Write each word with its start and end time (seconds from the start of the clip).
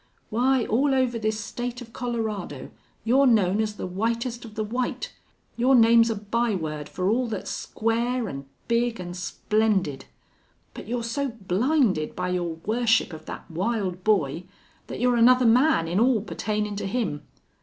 Why, 0.31 0.65
all 0.65 0.95
over 0.95 1.19
this 1.19 1.39
state 1.39 1.79
of 1.79 1.93
Colorado 1.93 2.71
you're 3.03 3.27
known 3.27 3.61
as 3.61 3.75
the 3.75 3.85
whitest 3.85 4.43
of 4.43 4.55
the 4.55 4.63
white. 4.63 5.13
Your 5.57 5.75
name's 5.75 6.09
a 6.09 6.15
byword 6.15 6.89
for 6.89 7.07
all 7.07 7.27
that's 7.27 7.51
square 7.51 8.27
an' 8.27 8.45
big 8.67 8.99
an' 8.99 9.13
splendid. 9.13 10.05
But 10.73 10.87
you're 10.87 11.03
so 11.03 11.27
blinded 11.29 12.15
by 12.15 12.29
your 12.29 12.55
worship 12.65 13.13
of 13.13 13.27
that 13.27 13.51
wild 13.51 14.03
boy 14.03 14.45
that 14.87 14.99
you're 14.99 15.17
another 15.17 15.45
man 15.45 15.87
in 15.87 15.99
all 15.99 16.21
pertainin' 16.21 16.75
to 16.77 16.87
him. 16.87 17.21